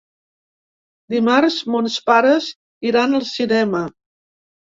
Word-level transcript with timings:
Dimarts 1.13 1.57
mons 1.73 1.99
pares 2.07 2.49
iran 2.91 3.19
al 3.21 3.27
cinema. 3.35 3.85